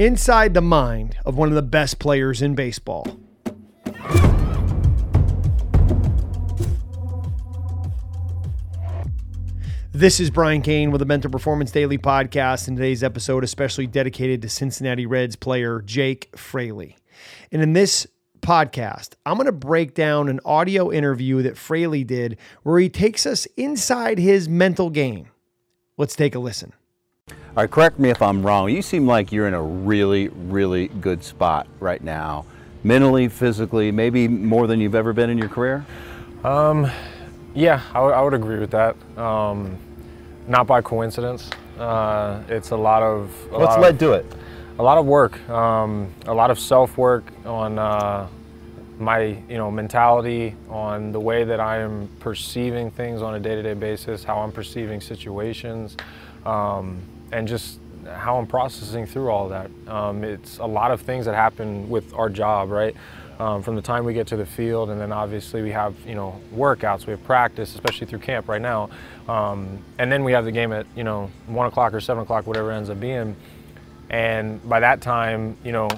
inside 0.00 0.54
the 0.54 0.62
mind 0.62 1.14
of 1.26 1.36
one 1.36 1.50
of 1.50 1.54
the 1.54 1.60
best 1.60 1.98
players 1.98 2.40
in 2.40 2.54
baseball. 2.54 3.06
This 9.92 10.18
is 10.18 10.30
Brian 10.30 10.62
Cain 10.62 10.90
with 10.90 11.00
the 11.00 11.04
Mental 11.04 11.30
Performance 11.30 11.70
Daily 11.70 11.98
Podcast, 11.98 12.66
and 12.66 12.78
today's 12.78 13.02
episode 13.02 13.44
especially 13.44 13.86
dedicated 13.86 14.40
to 14.40 14.48
Cincinnati 14.48 15.04
Reds 15.04 15.36
player 15.36 15.82
Jake 15.82 16.34
Fraley. 16.34 16.96
And 17.52 17.60
in 17.60 17.74
this 17.74 18.06
podcast, 18.40 19.16
I'm 19.26 19.34
going 19.34 19.44
to 19.44 19.52
break 19.52 19.92
down 19.92 20.30
an 20.30 20.40
audio 20.46 20.90
interview 20.90 21.42
that 21.42 21.58
Fraley 21.58 22.04
did 22.04 22.38
where 22.62 22.78
he 22.78 22.88
takes 22.88 23.26
us 23.26 23.44
inside 23.58 24.18
his 24.18 24.48
mental 24.48 24.88
game. 24.88 25.28
Let's 25.98 26.16
take 26.16 26.34
a 26.34 26.38
listen. 26.38 26.72
All 27.56 27.64
right, 27.64 27.70
correct 27.70 27.98
me 27.98 28.10
if 28.10 28.22
I'm 28.22 28.46
wrong. 28.46 28.70
You 28.70 28.80
seem 28.80 29.08
like 29.08 29.32
you're 29.32 29.48
in 29.48 29.54
a 29.54 29.62
really, 29.62 30.28
really 30.28 30.86
good 30.86 31.24
spot 31.24 31.66
right 31.80 32.00
now, 32.00 32.44
mentally, 32.84 33.26
physically, 33.26 33.90
maybe 33.90 34.28
more 34.28 34.68
than 34.68 34.80
you've 34.80 34.94
ever 34.94 35.12
been 35.12 35.30
in 35.30 35.36
your 35.36 35.48
career. 35.48 35.84
Um, 36.44 36.88
yeah, 37.52 37.82
I, 37.90 37.94
w- 37.94 38.14
I 38.14 38.22
would 38.22 38.34
agree 38.34 38.60
with 38.60 38.70
that. 38.70 38.94
Um, 39.18 39.76
not 40.46 40.68
by 40.68 40.80
coincidence. 40.80 41.50
Uh, 41.76 42.40
it's 42.48 42.70
a 42.70 42.76
lot 42.76 43.02
of 43.02 43.34
a 43.50 43.58
What's 43.58 43.72
lot 43.72 43.80
led 43.80 43.94
of, 43.94 43.98
to 43.98 44.12
it? 44.12 44.26
a 44.78 44.82
lot 44.82 44.98
of 44.98 45.06
work, 45.06 45.36
um, 45.50 46.14
a 46.26 46.34
lot 46.34 46.52
of 46.52 46.58
self 46.58 46.96
work 46.96 47.24
on 47.44 47.80
uh, 47.80 48.28
my 49.00 49.22
you 49.22 49.58
know 49.58 49.72
mentality, 49.72 50.54
on 50.68 51.10
the 51.10 51.20
way 51.20 51.42
that 51.42 51.58
I 51.58 51.78
am 51.78 52.08
perceiving 52.20 52.92
things 52.92 53.22
on 53.22 53.34
a 53.34 53.40
day 53.40 53.56
to 53.56 53.62
day 53.62 53.74
basis, 53.74 54.22
how 54.22 54.38
I'm 54.38 54.52
perceiving 54.52 55.00
situations, 55.00 55.96
um, 56.46 57.00
and 57.32 57.46
just 57.46 57.78
how 58.06 58.38
I'm 58.38 58.46
processing 58.46 59.06
through 59.06 59.30
all 59.30 59.48
that. 59.48 59.70
Um, 59.86 60.24
it's 60.24 60.58
a 60.58 60.66
lot 60.66 60.90
of 60.90 61.00
things 61.00 61.26
that 61.26 61.34
happen 61.34 61.88
with 61.88 62.12
our 62.14 62.28
job, 62.28 62.70
right? 62.70 62.94
Um, 63.38 63.62
from 63.62 63.74
the 63.74 63.82
time 63.82 64.04
we 64.04 64.12
get 64.12 64.26
to 64.28 64.36
the 64.36 64.44
field, 64.44 64.90
and 64.90 65.00
then 65.00 65.12
obviously 65.12 65.62
we 65.62 65.70
have 65.70 65.94
you 66.06 66.14
know 66.14 66.38
workouts, 66.54 67.06
we 67.06 67.12
have 67.12 67.24
practice, 67.24 67.74
especially 67.74 68.06
through 68.06 68.18
camp 68.18 68.48
right 68.48 68.60
now, 68.60 68.90
um, 69.28 69.78
and 69.98 70.12
then 70.12 70.24
we 70.24 70.32
have 70.32 70.44
the 70.44 70.52
game 70.52 70.72
at 70.72 70.86
you 70.94 71.04
know 71.04 71.30
one 71.46 71.66
o'clock 71.66 71.94
or 71.94 72.00
seven 72.00 72.22
o'clock, 72.22 72.46
whatever 72.46 72.70
ends 72.70 72.90
up 72.90 73.00
being. 73.00 73.34
And 74.10 74.66
by 74.68 74.80
that 74.80 75.00
time, 75.00 75.56
you 75.64 75.72
know, 75.72 75.88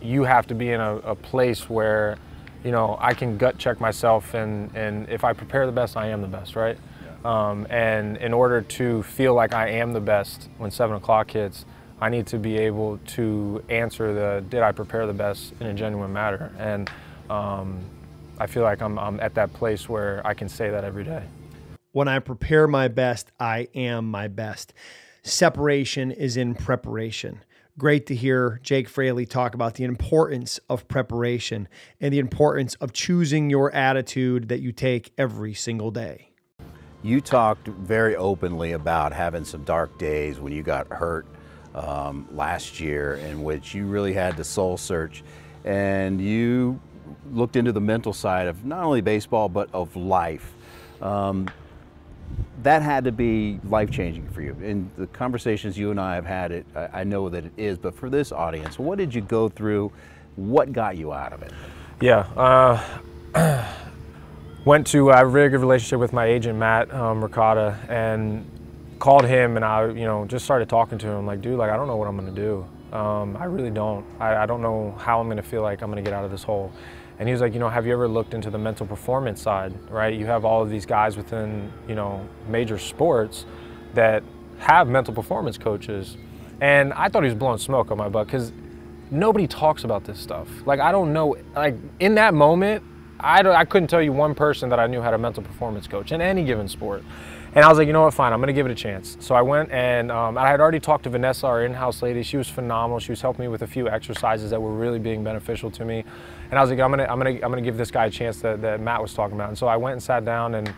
you 0.00 0.24
have 0.24 0.46
to 0.48 0.54
be 0.54 0.70
in 0.70 0.80
a, 0.80 0.96
a 0.96 1.14
place 1.14 1.68
where, 1.68 2.16
you 2.64 2.72
know, 2.72 2.96
I 2.98 3.14
can 3.14 3.36
gut 3.36 3.58
check 3.58 3.80
myself, 3.80 4.34
and 4.34 4.74
and 4.74 5.08
if 5.08 5.22
I 5.22 5.34
prepare 5.34 5.66
the 5.66 5.72
best, 5.72 5.96
I 5.96 6.08
am 6.08 6.20
the 6.20 6.26
best, 6.26 6.56
right? 6.56 6.78
Um, 7.24 7.66
and 7.70 8.16
in 8.16 8.32
order 8.32 8.62
to 8.62 9.02
feel 9.04 9.34
like 9.34 9.54
I 9.54 9.68
am 9.68 9.92
the 9.92 10.00
best 10.00 10.48
when 10.58 10.70
seven 10.70 10.96
o'clock 10.96 11.30
hits, 11.30 11.64
I 12.00 12.08
need 12.08 12.26
to 12.28 12.38
be 12.38 12.58
able 12.58 12.98
to 13.08 13.62
answer 13.68 14.12
the 14.12 14.44
did 14.48 14.62
I 14.62 14.72
prepare 14.72 15.06
the 15.06 15.12
best 15.12 15.52
in 15.60 15.68
a 15.68 15.74
genuine 15.74 16.12
manner, 16.12 16.52
and 16.58 16.90
um, 17.30 17.78
I 18.38 18.46
feel 18.46 18.64
like 18.64 18.82
I'm, 18.82 18.98
I'm 18.98 19.20
at 19.20 19.34
that 19.34 19.52
place 19.52 19.88
where 19.88 20.20
I 20.26 20.34
can 20.34 20.48
say 20.48 20.68
that 20.70 20.82
every 20.82 21.04
day. 21.04 21.22
When 21.92 22.08
I 22.08 22.18
prepare 22.18 22.66
my 22.66 22.88
best, 22.88 23.30
I 23.38 23.68
am 23.74 24.10
my 24.10 24.26
best. 24.26 24.72
Separation 25.22 26.10
is 26.10 26.36
in 26.36 26.56
preparation. 26.56 27.44
Great 27.78 28.06
to 28.06 28.16
hear 28.16 28.60
Jake 28.64 28.88
Fraley 28.88 29.24
talk 29.24 29.54
about 29.54 29.74
the 29.74 29.84
importance 29.84 30.58
of 30.68 30.88
preparation 30.88 31.68
and 32.00 32.12
the 32.12 32.18
importance 32.18 32.74
of 32.76 32.92
choosing 32.92 33.48
your 33.48 33.72
attitude 33.72 34.48
that 34.48 34.60
you 34.60 34.72
take 34.72 35.12
every 35.16 35.54
single 35.54 35.92
day. 35.92 36.31
You 37.02 37.20
talked 37.20 37.66
very 37.66 38.14
openly 38.14 38.72
about 38.72 39.12
having 39.12 39.44
some 39.44 39.64
dark 39.64 39.98
days 39.98 40.38
when 40.38 40.52
you 40.52 40.62
got 40.62 40.86
hurt 40.88 41.26
um, 41.74 42.28
last 42.32 42.78
year, 42.78 43.14
in 43.14 43.42
which 43.42 43.74
you 43.74 43.86
really 43.86 44.12
had 44.12 44.36
to 44.36 44.44
soul 44.44 44.76
search, 44.76 45.24
and 45.64 46.20
you 46.20 46.80
looked 47.32 47.56
into 47.56 47.72
the 47.72 47.80
mental 47.80 48.12
side 48.12 48.46
of 48.46 48.64
not 48.64 48.84
only 48.84 49.00
baseball 49.00 49.48
but 49.48 49.68
of 49.72 49.96
life. 49.96 50.52
Um, 51.00 51.48
that 52.62 52.82
had 52.82 53.04
to 53.04 53.12
be 53.12 53.58
life 53.64 53.90
changing 53.90 54.28
for 54.28 54.40
you. 54.40 54.56
In 54.62 54.90
the 54.96 55.08
conversations 55.08 55.76
you 55.76 55.90
and 55.90 56.00
I 56.00 56.14
have 56.14 56.26
had, 56.26 56.52
it 56.52 56.66
I 56.92 57.02
know 57.04 57.28
that 57.28 57.44
it 57.44 57.52
is. 57.56 57.78
But 57.78 57.94
for 57.94 58.08
this 58.08 58.30
audience, 58.30 58.78
what 58.78 58.98
did 58.98 59.12
you 59.14 59.20
go 59.20 59.48
through? 59.48 59.90
What 60.36 60.72
got 60.72 60.96
you 60.96 61.12
out 61.12 61.32
of 61.32 61.42
it? 61.42 61.52
Yeah. 62.00 62.20
Uh, 62.36 62.80
went 64.64 64.86
to 64.88 65.10
I 65.10 65.18
have 65.18 65.26
a 65.26 65.30
really 65.30 65.48
good 65.48 65.60
relationship 65.60 65.98
with 65.98 66.12
my 66.12 66.26
agent 66.26 66.58
Matt 66.58 66.92
um, 66.94 67.22
Ricotta 67.22 67.78
and 67.88 68.48
called 68.98 69.24
him 69.24 69.56
and 69.56 69.64
I 69.64 69.86
you 69.88 70.04
know 70.04 70.24
just 70.26 70.44
started 70.44 70.68
talking 70.68 70.98
to 70.98 71.08
him 71.08 71.26
like 71.26 71.40
dude 71.40 71.58
like 71.58 71.70
I 71.70 71.76
don't 71.76 71.88
know 71.88 71.96
what 71.96 72.08
I'm 72.08 72.16
gonna 72.16 72.30
do. 72.30 72.64
Um, 72.92 73.38
I 73.38 73.44
really 73.44 73.70
don't. 73.70 74.04
I, 74.20 74.36
I 74.36 74.46
don't 74.46 74.60
know 74.60 74.94
how 74.98 75.20
I'm 75.20 75.28
gonna 75.28 75.42
feel 75.42 75.62
like 75.62 75.82
I'm 75.82 75.90
gonna 75.90 76.02
get 76.02 76.12
out 76.12 76.24
of 76.24 76.30
this 76.30 76.42
hole. 76.42 76.72
And 77.18 77.28
he 77.28 77.32
was 77.32 77.40
like, 77.40 77.54
you 77.54 77.60
know, 77.60 77.68
have 77.68 77.86
you 77.86 77.92
ever 77.92 78.08
looked 78.08 78.34
into 78.34 78.50
the 78.50 78.58
mental 78.58 78.86
performance 78.86 79.40
side, 79.40 79.72
right? 79.90 80.12
You 80.12 80.26
have 80.26 80.44
all 80.44 80.62
of 80.62 80.70
these 80.70 80.86
guys 80.86 81.16
within, 81.16 81.72
you 81.86 81.94
know, 81.94 82.26
major 82.48 82.78
sports 82.78 83.46
that 83.94 84.22
have 84.58 84.88
mental 84.88 85.14
performance 85.14 85.56
coaches. 85.56 86.16
And 86.60 86.92
I 86.94 87.08
thought 87.08 87.22
he 87.22 87.28
was 87.28 87.38
blowing 87.38 87.58
smoke 87.58 87.90
on 87.90 87.98
my 87.98 88.08
butt 88.08 88.26
because 88.26 88.52
nobody 89.10 89.46
talks 89.46 89.84
about 89.84 90.04
this 90.04 90.18
stuff. 90.18 90.48
Like, 90.66 90.80
I 90.80 90.90
don't 90.90 91.12
know, 91.12 91.36
like, 91.54 91.76
in 92.00 92.14
that 92.16 92.34
moment, 92.34 92.82
I, 93.22 93.40
I 93.48 93.64
couldn't 93.64 93.88
tell 93.88 94.02
you 94.02 94.12
one 94.12 94.34
person 94.34 94.68
that 94.70 94.80
I 94.80 94.86
knew 94.86 95.00
had 95.00 95.14
a 95.14 95.18
mental 95.18 95.42
performance 95.42 95.86
coach 95.86 96.12
in 96.12 96.20
any 96.20 96.44
given 96.44 96.68
sport. 96.68 97.04
And 97.54 97.64
I 97.64 97.68
was 97.68 97.76
like, 97.76 97.86
you 97.86 97.92
know 97.92 98.02
what, 98.02 98.14
fine, 98.14 98.32
I'm 98.32 98.40
gonna 98.40 98.54
give 98.54 98.64
it 98.64 98.72
a 98.72 98.74
chance. 98.74 99.18
So 99.20 99.34
I 99.34 99.42
went 99.42 99.70
and 99.70 100.10
um, 100.10 100.38
I 100.38 100.48
had 100.48 100.60
already 100.60 100.80
talked 100.80 101.04
to 101.04 101.10
Vanessa, 101.10 101.46
our 101.46 101.64
in 101.64 101.74
house 101.74 102.00
lady. 102.00 102.22
She 102.22 102.38
was 102.38 102.48
phenomenal. 102.48 102.98
She 102.98 103.12
was 103.12 103.20
helping 103.20 103.44
me 103.44 103.48
with 103.48 103.60
a 103.62 103.66
few 103.66 103.88
exercises 103.88 104.50
that 104.50 104.60
were 104.60 104.72
really 104.72 104.98
being 104.98 105.22
beneficial 105.22 105.70
to 105.72 105.84
me. 105.84 106.02
And 106.50 106.58
I 106.58 106.62
was 106.62 106.70
like, 106.70 106.80
I'm 106.80 106.90
gonna, 106.90 107.04
I'm 107.04 107.18
gonna, 107.18 107.30
I'm 107.30 107.40
gonna 107.40 107.60
give 107.60 107.76
this 107.76 107.90
guy 107.90 108.06
a 108.06 108.10
chance 108.10 108.40
that, 108.40 108.62
that 108.62 108.80
Matt 108.80 109.02
was 109.02 109.12
talking 109.12 109.36
about. 109.36 109.50
And 109.50 109.58
so 109.58 109.66
I 109.66 109.76
went 109.76 109.92
and 109.92 110.02
sat 110.02 110.24
down 110.24 110.54
and 110.54 110.72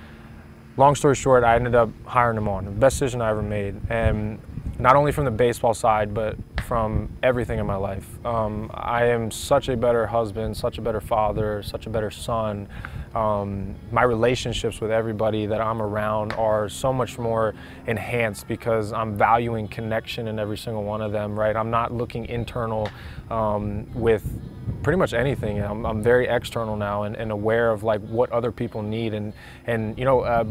long 0.77 0.97
story 0.97 1.15
short, 1.15 1.45
I 1.45 1.55
ended 1.55 1.77
up 1.77 1.91
hiring 2.07 2.37
him 2.37 2.49
on. 2.49 2.65
The 2.65 2.71
best 2.73 2.99
decision 2.99 3.21
I 3.21 3.31
ever 3.31 3.43
made. 3.43 3.77
And 3.89 4.41
not 4.81 4.97
only 4.97 5.13
from 5.13 5.25
the 5.25 5.31
baseball 5.31 5.75
side, 5.75 6.13
but 6.13 6.37
from 6.65 7.09
everything 7.23 7.59
in 7.59 7.67
my 7.67 7.77
life. 7.77 8.07
Um, 8.25 8.71
I 8.73 9.07
am 9.07 9.31
such 9.31 9.69
a 9.69 9.77
better 9.77 10.07
husband, 10.07 10.57
such 10.57 10.79
a 10.79 10.81
better 10.81 11.01
father, 11.01 11.63
such 11.63 11.87
a 11.87 11.91
better 11.91 12.11
son. 12.11 12.69
Um, 13.15 13.77
my 13.93 14.03
relationships 14.03 14.81
with 14.81 14.91
everybody 14.91 15.47
that 15.47 15.61
I'm 15.61 15.81
around 15.81 16.33
are 16.33 16.69
so 16.69 16.93
much 16.93 17.19
more 17.19 17.55
enhanced 17.87 18.49
because 18.49 18.93
I'm 18.93 19.17
valuing 19.17 19.69
connection 19.69 20.27
in 20.27 20.39
every 20.39 20.59
single 20.59 20.83
one 20.83 21.01
of 21.01 21.13
them, 21.13 21.39
right? 21.39 21.55
I'm 21.55 21.71
not 21.71 21.93
looking 21.93 22.27
internal 22.27 22.89
um, 23.31 23.87
with 23.95 24.25
pretty 24.83 24.99
much 24.99 25.13
anything. 25.13 25.63
I'm, 25.63 25.85
I'm 25.85 26.03
very 26.03 26.27
external 26.27 26.77
now 26.77 27.05
and, 27.05 27.15
and 27.17 27.31
aware 27.31 27.71
of 27.71 27.83
like 27.83 28.01
what 28.01 28.33
other 28.33 28.51
people 28.51 28.83
need. 28.83 29.15
And, 29.15 29.33
and 29.67 29.97
you 29.99 30.05
know, 30.05 30.21
uh, 30.21 30.45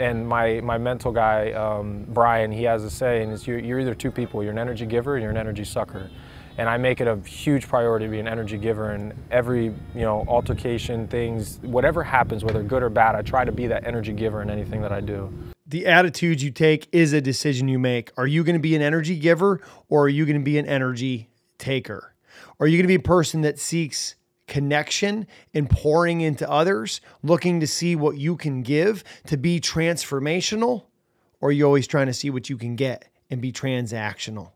and 0.00 0.26
my, 0.26 0.60
my 0.62 0.78
mental 0.78 1.12
guy, 1.12 1.52
um, 1.52 2.06
Brian, 2.08 2.50
he 2.50 2.64
has 2.64 2.82
a 2.84 2.90
saying 2.90 3.30
is 3.30 3.46
you're, 3.46 3.58
you're 3.58 3.80
either 3.80 3.94
two 3.94 4.10
people, 4.10 4.42
you're 4.42 4.52
an 4.52 4.58
energy 4.58 4.86
giver 4.86 5.18
you're 5.18 5.30
an 5.30 5.36
energy 5.36 5.64
sucker. 5.64 6.10
And 6.58 6.68
I 6.68 6.76
make 6.76 7.00
it 7.00 7.06
a 7.06 7.16
huge 7.16 7.68
priority 7.68 8.06
to 8.06 8.10
be 8.10 8.18
an 8.18 8.28
energy 8.28 8.58
giver 8.58 8.90
and 8.90 9.14
every, 9.30 9.64
you 9.64 10.00
know, 10.00 10.24
altercation, 10.26 11.06
things, 11.06 11.58
whatever 11.62 12.02
happens, 12.02 12.44
whether 12.44 12.62
good 12.62 12.82
or 12.82 12.90
bad, 12.90 13.14
I 13.14 13.22
try 13.22 13.44
to 13.44 13.52
be 13.52 13.66
that 13.68 13.86
energy 13.86 14.12
giver 14.12 14.42
in 14.42 14.50
anything 14.50 14.82
that 14.82 14.92
I 14.92 15.00
do. 15.00 15.32
The 15.66 15.86
attitude 15.86 16.42
you 16.42 16.50
take 16.50 16.88
is 16.92 17.12
a 17.12 17.20
decision 17.20 17.68
you 17.68 17.78
make. 17.78 18.10
Are 18.16 18.26
you 18.26 18.42
going 18.42 18.56
to 18.56 18.60
be 18.60 18.74
an 18.74 18.82
energy 18.82 19.18
giver 19.18 19.60
or 19.88 20.04
are 20.04 20.08
you 20.08 20.26
going 20.26 20.38
to 20.38 20.44
be 20.44 20.58
an 20.58 20.66
energy 20.66 21.30
taker? 21.58 22.14
Are 22.58 22.66
you 22.66 22.76
going 22.76 22.84
to 22.84 22.88
be 22.88 22.94
a 22.94 23.00
person 23.00 23.42
that 23.42 23.58
seeks 23.58 24.16
connection 24.50 25.26
and 25.54 25.70
pouring 25.70 26.20
into 26.20 26.50
others, 26.50 27.00
looking 27.22 27.60
to 27.60 27.66
see 27.66 27.96
what 27.96 28.18
you 28.18 28.36
can 28.36 28.62
give 28.62 29.02
to 29.28 29.38
be 29.38 29.60
transformational? 29.60 30.82
Or 31.40 31.48
are 31.48 31.52
you 31.52 31.64
always 31.64 31.86
trying 31.86 32.08
to 32.08 32.12
see 32.12 32.28
what 32.28 32.50
you 32.50 32.58
can 32.58 32.76
get 32.76 33.08
and 33.30 33.40
be 33.40 33.52
transactional? 33.52 34.50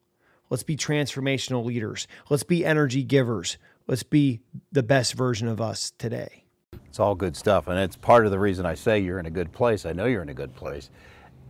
Let's 0.50 0.65
be 0.65 0.77
transformational 0.77 1.64
leaders. 1.64 2.06
Let's 2.29 2.43
be 2.43 2.67
energy 2.67 3.02
givers. 3.02 3.56
Let's 3.87 4.02
be 4.02 4.41
the 4.73 4.82
best 4.82 5.14
version 5.14 5.49
of 5.49 5.61
us 5.61 5.93
today. 5.97 6.44
It's 6.88 6.99
all 7.00 7.14
good 7.14 7.37
stuff, 7.37 7.69
and 7.69 7.79
it's 7.79 7.97
part 7.97 8.25
of 8.25 8.32
the 8.32 8.38
reason 8.38 8.67
I 8.67 8.75
say 8.75 8.99
you're 8.99 9.19
in 9.19 9.26
a 9.26 9.31
good 9.31 9.52
place. 9.52 9.87
I 9.87 9.93
know 9.93 10.06
you're 10.06 10.23
in 10.23 10.29
a 10.29 10.35
good 10.35 10.55
place. 10.55 10.90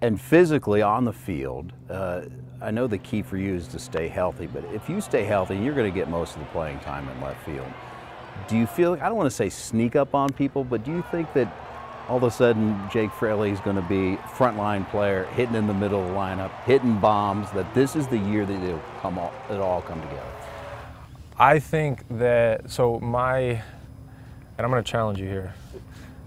And 0.03 0.21
physically 0.21 0.83
on 0.83 1.05
the 1.05 1.13
field, 1.13 1.73
uh, 1.89 2.23
I 2.61 2.71
know 2.71 2.87
the 2.87 2.99
key 2.99 3.23
for 3.23 3.39
you 3.39 3.55
is 3.55 3.67
to 3.69 3.79
stay 3.79 4.09
healthy, 4.09 4.47
but 4.47 4.65
if 4.67 4.89
you 4.89 5.01
stay 5.01 5.25
healthy, 5.25 5.57
you're 5.57 5.75
going 5.75 5.91
to 5.91 5.99
get 5.99 6.11
most 6.11 6.35
of 6.35 6.41
the 6.41 6.47
playing 6.47 6.79
time 6.81 7.09
in 7.09 7.21
left 7.23 7.43
field. 7.47 7.73
Do 8.49 8.57
you 8.57 8.67
feel, 8.67 8.95
I 8.95 9.09
don't 9.09 9.17
want 9.17 9.27
to 9.27 9.35
say 9.35 9.49
sneak 9.49 9.97
up 9.97 10.15
on 10.15 10.33
people, 10.33 10.65
but 10.65 10.85
do 10.85 10.93
you 10.93 11.05
think 11.11 11.33
that 11.35 11.55
all 12.09 12.19
of 12.19 12.23
a 12.23 12.31
sudden 12.31 12.79
Jake 12.91 13.11
Fraley 13.13 13.51
is 13.51 13.61
going 13.61 13.77
to 13.77 13.83
be 13.83 14.17
frontline 14.37 14.89
player, 14.91 15.25
hitting 15.35 15.55
in 15.55 15.67
the 15.67 15.75
middle 15.75 16.01
of 16.01 16.09
the 16.09 16.15
lineup, 16.15 16.51
hitting 16.65 16.99
bombs, 16.99 17.51
that 17.53 17.73
this 17.75 17.97
is 17.97 18.07
the 18.09 18.19
year 18.19 18.45
that 18.45 18.63
it'll 18.63 18.79
come 19.01 19.19
all, 19.19 19.33
it'll 19.51 19.63
all 19.63 19.83
come 19.83 20.01
together? 20.03 20.23
I 21.39 21.59
think 21.59 22.05
that, 22.19 22.71
so 22.71 23.01
my, 23.01 23.39
and 23.39 23.63
I'm 24.59 24.71
going 24.71 24.85
to 24.85 24.91
challenge 24.91 25.19
you 25.19 25.27
here. 25.27 25.55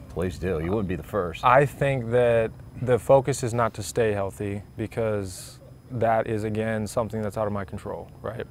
Please 0.10 0.40
do. 0.40 0.60
You 0.60 0.72
wouldn't 0.72 0.88
be 0.88 0.96
the 0.96 1.04
first. 1.04 1.46
I 1.46 1.66
think 1.66 2.10
that 2.10 2.52
the 2.82 2.98
focus 2.98 3.44
is 3.44 3.54
not 3.54 3.74
to 3.76 3.84
stay 3.84 4.14
healthy 4.14 4.64
because 4.76 5.60
that 5.92 6.28
is 6.28 6.44
again 6.44 6.88
something 6.88 7.22
that's 7.22 7.38
out 7.38 7.48
of 7.48 7.54
my 7.54 7.64
control, 7.64 8.10
right? 8.22 8.46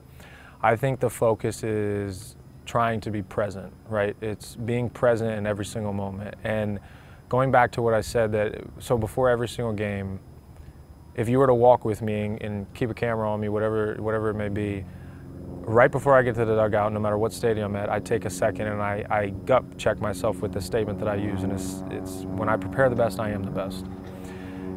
I 0.62 0.76
think 0.76 1.00
the 1.00 1.11
focus 1.11 1.62
is 1.62 2.37
trying 2.67 3.01
to 3.01 3.11
be 3.11 3.23
present, 3.23 3.73
right? 3.89 4.17
It's 4.21 4.57
being 4.57 4.91
present 4.91 5.31
in 5.31 5.47
every 5.47 5.65
single 5.65 5.93
moment. 5.93 6.35
And 6.45 6.81
going 7.29 7.51
back 7.51 7.73
to 7.73 7.83
what 7.83 7.95
I 7.95 8.01
said 8.01 8.33
that 8.33 8.63
so 8.79 8.99
before 8.99 9.31
every 9.31 9.49
single 9.49 9.73
game, 9.73 10.21
if 11.15 11.29
you 11.29 11.39
were 11.39 11.47
to 11.47 11.55
walk 11.55 11.85
with 11.85 12.03
me 12.03 12.23
and, 12.23 12.43
and 12.43 12.75
keep 12.75 12.91
a 12.91 12.95
camera 12.95 13.31
on 13.31 13.41
me, 13.41 13.49
whatever 13.49 13.95
whatever 13.99 14.29
it 14.31 14.35
may 14.35 14.51
be, 14.51 14.85
right 15.67 15.91
before 15.91 16.17
I 16.17 16.23
get 16.23 16.35
to 16.35 16.45
the 16.45 16.55
dugout, 16.57 16.93
no 16.93 17.01
matter 17.01 17.17
what 17.17 17.33
stadium 17.33 17.75
I'm 17.75 17.83
at, 17.83 17.91
I 17.91 18.01
take 18.01 18.25
a 18.25 18.31
second 18.31 18.67
and 18.67 18.83
I, 18.83 19.05
I 19.09 19.29
gut 19.47 19.79
check 19.79 20.01
myself 20.01 20.41
with 20.41 20.53
the 20.53 20.61
statement 20.61 20.99
that 20.99 21.09
I 21.09 21.17
use, 21.17 21.43
and 21.43 21.53
it's, 21.53 21.83
it's 21.91 22.25
when 22.27 22.49
I 22.49 22.57
prepare 22.57 22.89
the 22.91 22.97
best, 22.97 23.19
I 23.19 23.31
am 23.31 23.43
the 23.43 23.51
best. 23.51 23.87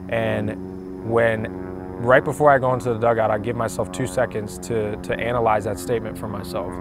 And 0.10 1.10
when 1.10 1.52
right 2.02 2.24
before 2.24 2.50
I 2.50 2.58
go 2.58 2.74
into 2.74 2.94
the 2.94 3.00
dugout, 3.00 3.30
I 3.30 3.38
give 3.38 3.56
myself 3.56 3.92
two 3.92 4.08
seconds 4.08 4.58
to, 4.60 4.96
to 4.98 5.20
analyze 5.20 5.66
that 5.66 5.78
statement 5.78 6.18
for 6.18 6.28
myself. 6.28 6.74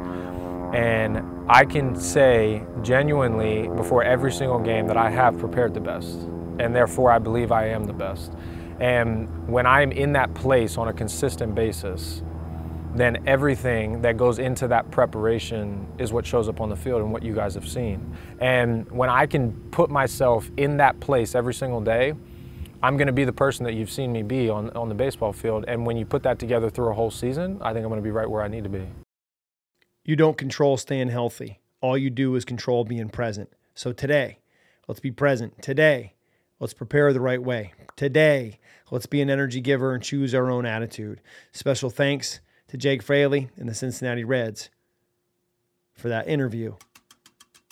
And 0.72 1.22
I 1.48 1.64
can 1.64 1.96
say 1.98 2.62
genuinely 2.82 3.68
before 3.68 4.02
every 4.02 4.32
single 4.32 4.58
game 4.58 4.86
that 4.88 4.96
I 4.96 5.10
have 5.10 5.38
prepared 5.38 5.72
the 5.74 5.80
best, 5.80 6.18
and 6.58 6.74
therefore 6.74 7.10
I 7.10 7.18
believe 7.18 7.52
I 7.52 7.68
am 7.68 7.84
the 7.84 7.92
best. 7.92 8.32
And 8.80 9.48
when 9.48 9.66
I'm 9.66 9.92
in 9.92 10.12
that 10.12 10.34
place 10.34 10.76
on 10.76 10.88
a 10.88 10.92
consistent 10.92 11.54
basis, 11.54 12.22
then 12.94 13.26
everything 13.26 14.02
that 14.02 14.16
goes 14.16 14.38
into 14.38 14.68
that 14.68 14.90
preparation 14.90 15.86
is 15.98 16.12
what 16.12 16.26
shows 16.26 16.48
up 16.48 16.60
on 16.60 16.68
the 16.68 16.76
field 16.76 17.02
and 17.02 17.12
what 17.12 17.22
you 17.22 17.34
guys 17.34 17.54
have 17.54 17.68
seen. 17.68 18.16
And 18.40 18.90
when 18.90 19.10
I 19.10 19.26
can 19.26 19.52
put 19.70 19.90
myself 19.90 20.50
in 20.56 20.78
that 20.78 20.98
place 21.00 21.34
every 21.34 21.54
single 21.54 21.80
day, 21.80 22.14
I'm 22.82 22.96
going 22.96 23.08
to 23.08 23.12
be 23.12 23.24
the 23.24 23.32
person 23.32 23.64
that 23.64 23.74
you've 23.74 23.90
seen 23.90 24.12
me 24.12 24.22
be 24.22 24.48
on, 24.48 24.70
on 24.70 24.88
the 24.88 24.94
baseball 24.94 25.32
field. 25.32 25.64
And 25.66 25.84
when 25.84 25.96
you 25.96 26.06
put 26.06 26.22
that 26.22 26.38
together 26.38 26.70
through 26.70 26.90
a 26.90 26.94
whole 26.94 27.10
season, 27.10 27.58
I 27.60 27.72
think 27.72 27.84
I'm 27.84 27.90
going 27.90 28.00
to 28.00 28.04
be 28.04 28.12
right 28.12 28.28
where 28.28 28.42
I 28.42 28.48
need 28.48 28.64
to 28.64 28.70
be. 28.70 28.86
You 30.08 30.16
don't 30.16 30.38
control 30.38 30.78
staying 30.78 31.10
healthy. 31.10 31.60
All 31.82 31.98
you 31.98 32.08
do 32.08 32.34
is 32.34 32.46
control 32.46 32.82
being 32.82 33.10
present. 33.10 33.52
So 33.74 33.92
today, 33.92 34.38
let's 34.86 35.00
be 35.00 35.10
present. 35.10 35.60
Today, 35.60 36.14
let's 36.58 36.72
prepare 36.72 37.12
the 37.12 37.20
right 37.20 37.42
way. 37.42 37.74
Today, 37.94 38.58
let's 38.90 39.04
be 39.04 39.20
an 39.20 39.28
energy 39.28 39.60
giver 39.60 39.92
and 39.92 40.02
choose 40.02 40.34
our 40.34 40.50
own 40.50 40.64
attitude. 40.64 41.20
Special 41.52 41.90
thanks 41.90 42.40
to 42.68 42.78
Jake 42.78 43.02
Fraley 43.02 43.50
and 43.58 43.68
the 43.68 43.74
Cincinnati 43.74 44.24
Reds 44.24 44.70
for 45.92 46.08
that 46.08 46.26
interview 46.26 46.76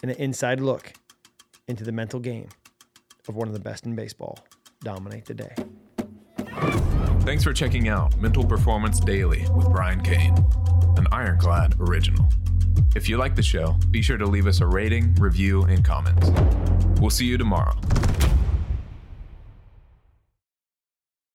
and 0.03 0.11
an 0.11 0.19
inside 0.19 0.61
look 0.61 0.93
into 1.67 1.85
the 1.85 1.93
mental 1.93 2.21
game 2.21 2.51
of 3.29 3.35
one 3.35 3.49
of 3.49 3.55
the 3.55 3.61
best 3.61 3.87
in 3.87 3.95
baseball. 3.95 4.41
Dominate 4.83 5.25
the 5.25 5.33
day. 5.33 6.86
Thanks 7.27 7.43
for 7.43 7.53
checking 7.53 7.89
out 7.89 8.17
Mental 8.19 8.45
Performance 8.45 9.01
Daily 9.01 9.45
with 9.53 9.69
Brian 9.71 10.01
Cain, 10.01 10.33
an 10.97 11.09
Ironclad 11.11 11.75
original. 11.81 12.25
If 12.95 13.09
you 13.09 13.17
like 13.17 13.35
the 13.35 13.43
show, 13.43 13.77
be 13.91 14.01
sure 14.01 14.17
to 14.17 14.27
leave 14.27 14.47
us 14.47 14.61
a 14.61 14.67
rating, 14.67 15.13
review, 15.17 15.65
and 15.65 15.85
comments. 15.85 16.31
We'll 17.01 17.11
see 17.11 17.27
you 17.27 17.37
tomorrow. 17.37 17.77